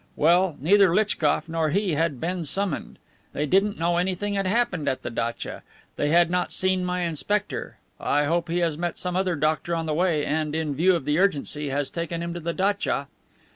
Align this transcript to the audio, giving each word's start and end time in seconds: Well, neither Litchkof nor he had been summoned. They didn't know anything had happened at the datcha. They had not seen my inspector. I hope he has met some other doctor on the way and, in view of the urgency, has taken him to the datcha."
Well, 0.15 0.57
neither 0.59 0.95
Litchkof 0.95 1.47
nor 1.47 1.69
he 1.69 1.93
had 1.93 2.19
been 2.19 2.43
summoned. 2.43 2.97
They 3.33 3.45
didn't 3.45 3.77
know 3.77 3.97
anything 3.97 4.33
had 4.33 4.47
happened 4.47 4.89
at 4.89 5.03
the 5.03 5.11
datcha. 5.11 5.61
They 5.95 6.09
had 6.09 6.31
not 6.31 6.51
seen 6.51 6.83
my 6.83 7.01
inspector. 7.01 7.77
I 7.99 8.23
hope 8.23 8.49
he 8.49 8.57
has 8.61 8.79
met 8.79 8.97
some 8.97 9.15
other 9.15 9.35
doctor 9.35 9.75
on 9.75 9.85
the 9.85 9.93
way 9.93 10.25
and, 10.25 10.55
in 10.55 10.73
view 10.73 10.95
of 10.95 11.05
the 11.05 11.19
urgency, 11.19 11.69
has 11.69 11.91
taken 11.91 12.23
him 12.23 12.33
to 12.33 12.39
the 12.39 12.51
datcha." 12.51 13.09